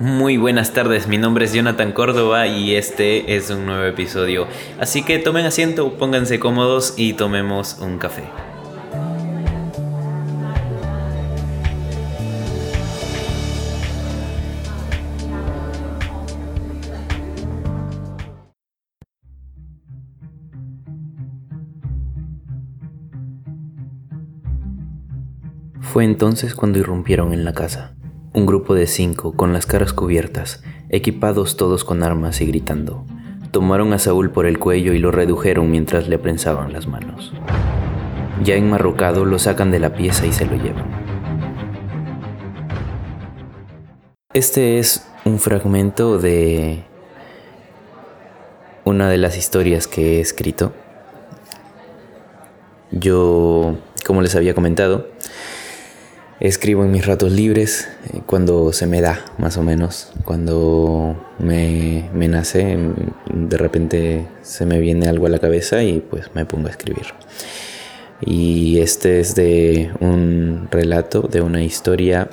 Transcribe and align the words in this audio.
Muy 0.00 0.38
buenas 0.38 0.72
tardes, 0.72 1.06
mi 1.06 1.18
nombre 1.18 1.44
es 1.44 1.52
Jonathan 1.52 1.92
Córdoba 1.92 2.48
y 2.48 2.74
este 2.74 3.36
es 3.36 3.48
un 3.50 3.64
nuevo 3.64 3.84
episodio. 3.84 4.48
Así 4.80 5.04
que 5.04 5.20
tomen 5.20 5.46
asiento, 5.46 5.96
pónganse 5.96 6.40
cómodos 6.40 6.94
y 6.96 7.12
tomemos 7.12 7.78
un 7.80 7.98
café. 7.98 8.24
Fue 25.80 26.02
entonces 26.02 26.56
cuando 26.56 26.80
irrumpieron 26.80 27.32
en 27.32 27.44
la 27.44 27.52
casa. 27.52 27.94
Un 28.36 28.46
grupo 28.46 28.74
de 28.74 28.88
cinco, 28.88 29.32
con 29.34 29.52
las 29.52 29.64
caras 29.64 29.92
cubiertas, 29.92 30.60
equipados 30.88 31.56
todos 31.56 31.84
con 31.84 32.02
armas 32.02 32.40
y 32.40 32.46
gritando. 32.46 33.04
Tomaron 33.52 33.92
a 33.92 34.00
Saúl 34.00 34.30
por 34.30 34.46
el 34.46 34.58
cuello 34.58 34.92
y 34.92 34.98
lo 34.98 35.12
redujeron 35.12 35.70
mientras 35.70 36.08
le 36.08 36.18
prensaban 36.18 36.72
las 36.72 36.88
manos. 36.88 37.32
Ya 38.42 38.56
enmarrocado, 38.56 39.24
lo 39.24 39.38
sacan 39.38 39.70
de 39.70 39.78
la 39.78 39.94
pieza 39.94 40.26
y 40.26 40.32
se 40.32 40.46
lo 40.46 40.56
llevan. 40.56 40.84
Este 44.32 44.80
es 44.80 45.08
un 45.24 45.38
fragmento 45.38 46.18
de 46.18 46.82
una 48.82 49.08
de 49.08 49.18
las 49.18 49.38
historias 49.38 49.86
que 49.86 50.16
he 50.16 50.20
escrito. 50.20 50.72
Yo, 52.90 53.76
como 54.04 54.22
les 54.22 54.34
había 54.34 54.54
comentado, 54.54 55.06
Escribo 56.44 56.84
en 56.84 56.90
mis 56.90 57.06
ratos 57.06 57.32
libres, 57.32 57.88
eh, 58.12 58.20
cuando 58.26 58.74
se 58.74 58.86
me 58.86 59.00
da, 59.00 59.24
más 59.38 59.56
o 59.56 59.62
menos. 59.62 60.12
Cuando 60.26 61.16
me, 61.38 62.10
me, 62.12 62.28
nace, 62.28 62.76
mm, 62.76 63.48
de 63.48 63.56
repente 63.56 64.26
se 64.42 64.66
me 64.66 64.78
viene 64.78 65.08
algo 65.08 65.24
a 65.24 65.30
la 65.30 65.38
cabeza 65.38 65.82
y 65.82 66.00
pues 66.00 66.34
me 66.34 66.44
pongo 66.44 66.68
a 66.68 66.70
escribir. 66.70 67.06
Y 68.20 68.78
este 68.80 69.20
es 69.20 69.34
de 69.34 69.90
un 70.00 70.68
relato, 70.70 71.22
de 71.22 71.40
una 71.40 71.62
historia 71.62 72.28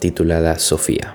titulada 0.00 0.58
Sofía. 0.58 1.14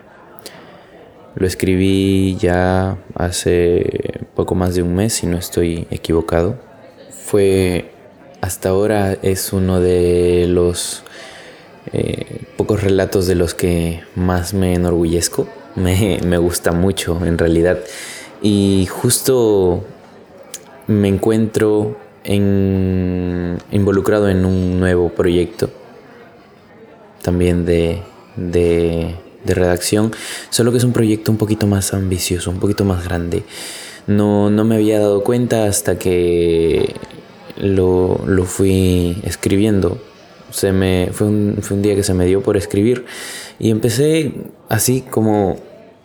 Lo 1.35 1.45
escribí 1.45 2.37
ya 2.37 2.97
hace 3.13 4.21
poco 4.35 4.55
más 4.55 4.73
de 4.73 4.83
un 4.83 4.95
mes, 4.95 5.11
si 5.11 5.27
no 5.27 5.37
estoy 5.37 5.85
equivocado. 5.91 6.57
Fue, 7.11 7.91
hasta 8.39 8.69
ahora 8.69 9.17
es 9.21 9.51
uno 9.51 9.81
de 9.81 10.45
los 10.47 11.03
eh, 11.93 12.43
pocos 12.57 12.81
relatos 12.83 13.27
de 13.27 13.35
los 13.35 13.53
que 13.53 14.01
más 14.15 14.53
me 14.53 14.73
enorgullezco. 14.73 15.47
Me, 15.77 16.17
me 16.25 16.39
gusta 16.39 16.71
mucho 16.71 17.23
en 17.23 17.37
realidad. 17.37 17.77
Y 18.41 18.87
justo 18.89 19.83
me 20.87 21.07
encuentro 21.07 21.97
en, 22.23 23.57
involucrado 23.71 24.29
en 24.29 24.45
un 24.45 24.79
nuevo 24.79 25.09
proyecto 25.09 25.69
también 27.21 27.65
de, 27.65 28.01
de, 28.35 29.15
de, 29.43 29.53
redacción, 29.53 30.13
solo 30.49 30.71
que 30.71 30.77
es 30.77 30.83
un 30.83 30.93
proyecto 30.93 31.31
un 31.31 31.37
poquito 31.37 31.67
más 31.67 31.93
ambicioso, 31.93 32.51
un 32.51 32.59
poquito 32.59 32.85
más 32.85 33.03
grande. 33.03 33.43
No, 34.07 34.49
no 34.49 34.63
me 34.63 34.75
había 34.75 34.99
dado 34.99 35.23
cuenta 35.23 35.65
hasta 35.65 35.99
que 35.99 36.95
lo, 37.57 38.21
lo 38.25 38.45
fui 38.45 39.17
escribiendo 39.23 39.97
se 40.49 40.71
me, 40.71 41.09
fue, 41.11 41.27
un, 41.27 41.57
fue 41.61 41.77
un 41.77 41.83
día 41.83 41.95
que 41.95 42.03
se 42.03 42.13
me 42.13 42.25
dio 42.25 42.41
por 42.41 42.57
escribir 42.57 43.05
y 43.59 43.71
empecé 43.71 44.33
así 44.69 45.01
como, 45.01 45.57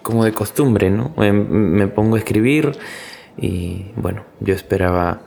como 0.02 0.24
de 0.24 0.32
costumbre, 0.32 0.90
¿no? 0.90 1.12
Me, 1.16 1.88
pongo 1.88 2.16
a 2.16 2.18
escribir 2.18 2.72
y 3.36 3.86
bueno, 3.96 4.24
yo 4.40 4.54
esperaba 4.54 5.22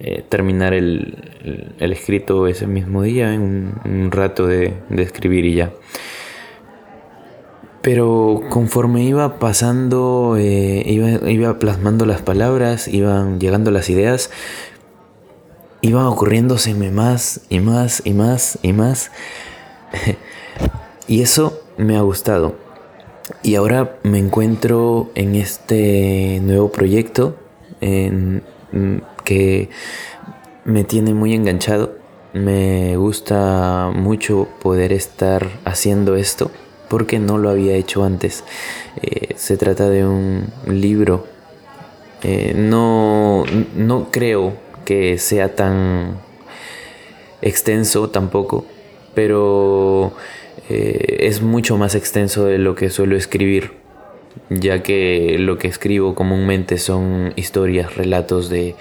eh, 0.00 0.24
terminar 0.28 0.74
el, 0.74 1.74
el, 1.78 1.92
escrito 1.92 2.46
ese 2.46 2.66
mismo 2.66 3.02
día, 3.02 3.32
en 3.32 3.74
un, 3.84 4.10
rato 4.10 4.46
de, 4.46 4.74
de, 4.88 5.02
escribir 5.02 5.44
y 5.44 5.54
ya. 5.54 5.72
Pero 7.80 8.40
conforme 8.48 9.04
iba 9.04 9.38
pasando, 9.38 10.36
eh, 10.38 10.82
iba, 10.86 11.30
iba 11.30 11.58
plasmando 11.58 12.06
las 12.06 12.22
palabras, 12.22 12.88
iban 12.88 13.38
llegando 13.38 13.70
las 13.70 13.90
ideas, 13.90 14.30
iban 15.84 16.06
ocurriéndoseme 16.06 16.90
más 16.90 17.42
y 17.50 17.60
más 17.60 18.00
y 18.06 18.14
más 18.14 18.58
y 18.62 18.72
más. 18.72 19.10
y 21.06 21.20
eso 21.20 21.60
me 21.76 21.98
ha 21.98 22.00
gustado. 22.00 22.54
Y 23.42 23.56
ahora 23.56 23.98
me 24.02 24.18
encuentro 24.18 25.10
en 25.14 25.34
este 25.34 26.40
nuevo 26.42 26.72
proyecto 26.72 27.36
en, 27.82 28.42
que 29.24 29.68
me 30.64 30.84
tiene 30.84 31.12
muy 31.12 31.34
enganchado. 31.34 31.98
Me 32.32 32.96
gusta 32.96 33.92
mucho 33.94 34.48
poder 34.62 34.90
estar 34.90 35.50
haciendo 35.66 36.16
esto 36.16 36.50
porque 36.88 37.18
no 37.18 37.36
lo 37.36 37.50
había 37.50 37.74
hecho 37.74 38.04
antes. 38.04 38.42
Eh, 39.02 39.34
se 39.36 39.58
trata 39.58 39.90
de 39.90 40.06
un 40.06 40.46
libro. 40.66 41.26
Eh, 42.22 42.54
no, 42.56 43.44
no 43.76 44.10
creo 44.10 44.64
que 44.84 45.18
sea 45.18 45.54
tan 45.54 46.18
extenso 47.42 48.08
tampoco, 48.10 48.64
pero 49.14 50.12
eh, 50.68 51.18
es 51.20 51.42
mucho 51.42 51.76
más 51.76 51.94
extenso 51.94 52.46
de 52.46 52.58
lo 52.58 52.74
que 52.74 52.90
suelo 52.90 53.16
escribir, 53.16 53.72
ya 54.50 54.82
que 54.82 55.36
lo 55.38 55.58
que 55.58 55.68
escribo 55.68 56.14
comúnmente 56.14 56.78
son 56.78 57.32
historias, 57.36 57.96
relatos 57.96 58.48
de 58.48 58.74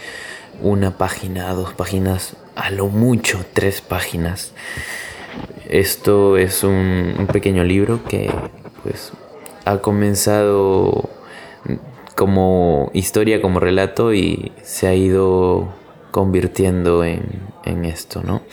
una 0.62 0.98
página, 0.98 1.54
dos 1.54 1.74
páginas, 1.74 2.36
a 2.56 2.70
lo 2.70 2.88
mucho 2.88 3.44
tres 3.54 3.82
páginas. 3.82 4.54
Esto 5.70 6.38
es 6.38 6.64
un, 6.64 7.16
un 7.18 7.28
pequeño 7.28 7.64
libro 7.64 8.02
que 8.08 8.32
pues 8.84 9.12
ha 9.66 9.80
comenzado 9.80 11.10
como 12.16 12.92
historia, 12.94 13.42
como 13.42 13.60
relato 13.60 14.14
y 14.14 14.52
se 14.62 14.88
ha 14.88 14.94
ido 14.94 15.74
convirtiendo 16.14 17.04
en, 17.04 17.86
esto, 17.86 18.22
¿no? 18.24 18.44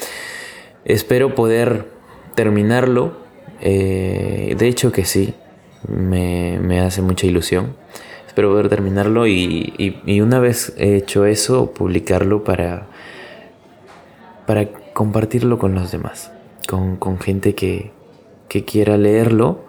Espero 0.87 1.35
poder 1.35 1.89
terminarlo. 2.35 3.19
Eh, 3.61 4.57
de 4.59 4.67
hecho 4.67 4.93
que 4.93 5.05
sí, 5.05 5.35
me, 5.87 6.81
hace 6.81 7.03
mucha 7.03 7.27
ilusión. 7.27 7.77
Espero 8.27 8.51
poder 8.51 8.71
terminarlo 8.71 9.27
y, 9.27 10.01
una 10.25 10.39
vez 10.39 10.73
hecho 10.79 11.27
eso, 11.27 11.73
publicarlo 11.73 12.45
para, 12.45 12.87
para 14.47 14.67
compartirlo 14.95 15.59
con 15.59 15.75
los 15.75 15.93
demás, 15.93 16.33
con, 16.67 17.21
gente 17.21 17.55
que, 17.55 17.93
que 18.49 18.65
quiera 18.65 18.97
leerlo 18.97 19.67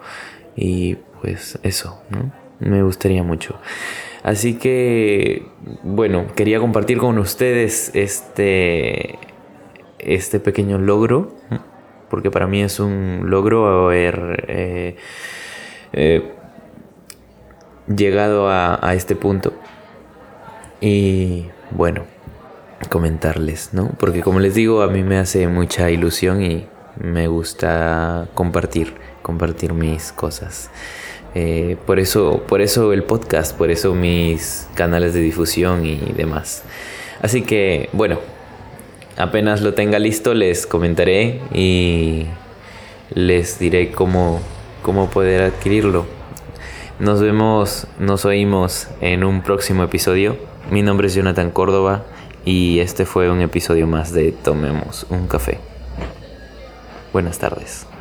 y 0.56 0.94
pues 1.20 1.58
eso, 1.62 2.00
¿no? 2.08 2.32
Me 2.58 2.82
gustaría 2.82 3.22
mucho. 3.22 3.58
Así 4.22 4.54
que, 4.54 5.46
bueno, 5.82 6.26
quería 6.36 6.60
compartir 6.60 6.98
con 6.98 7.18
ustedes 7.18 7.90
este, 7.94 9.18
este 9.98 10.38
pequeño 10.38 10.78
logro, 10.78 11.34
porque 12.08 12.30
para 12.30 12.46
mí 12.46 12.62
es 12.62 12.78
un 12.78 13.22
logro 13.24 13.86
haber 13.86 14.44
eh, 14.46 14.96
eh, 15.92 16.32
llegado 17.88 18.48
a, 18.48 18.78
a, 18.86 18.94
este 18.94 19.16
punto. 19.16 19.54
Y 20.80 21.46
bueno, 21.72 22.04
comentarles, 22.90 23.70
¿no? 23.72 23.90
Porque 23.98 24.22
como 24.22 24.38
les 24.38 24.54
digo, 24.54 24.82
a 24.82 24.86
mí 24.86 25.02
me 25.02 25.18
hace 25.18 25.48
mucha 25.48 25.90
ilusión 25.90 26.42
y 26.42 26.66
me 26.96 27.26
gusta 27.26 28.28
compartir, 28.34 28.94
compartir 29.22 29.72
mis 29.72 30.12
cosas. 30.12 30.70
Eh, 31.34 31.76
por, 31.86 31.98
eso, 31.98 32.42
por 32.46 32.60
eso 32.60 32.92
el 32.92 33.04
podcast, 33.04 33.56
por 33.56 33.70
eso 33.70 33.94
mis 33.94 34.68
canales 34.74 35.14
de 35.14 35.20
difusión 35.20 35.86
y 35.86 35.96
demás. 36.16 36.62
Así 37.22 37.42
que, 37.42 37.88
bueno, 37.92 38.18
apenas 39.16 39.62
lo 39.62 39.74
tenga 39.74 39.98
listo 39.98 40.34
les 40.34 40.66
comentaré 40.66 41.40
y 41.54 42.26
les 43.14 43.58
diré 43.58 43.90
cómo, 43.90 44.40
cómo 44.82 45.08
poder 45.10 45.42
adquirirlo. 45.42 46.06
Nos 46.98 47.20
vemos, 47.20 47.86
nos 47.98 48.24
oímos 48.24 48.88
en 49.00 49.24
un 49.24 49.42
próximo 49.42 49.82
episodio. 49.82 50.36
Mi 50.70 50.82
nombre 50.82 51.06
es 51.08 51.14
Jonathan 51.14 51.50
Córdoba 51.50 52.04
y 52.44 52.80
este 52.80 53.06
fue 53.06 53.30
un 53.30 53.40
episodio 53.40 53.86
más 53.86 54.12
de 54.12 54.32
Tomemos 54.32 55.06
un 55.10 55.26
café. 55.26 55.58
Buenas 57.12 57.38
tardes. 57.38 57.91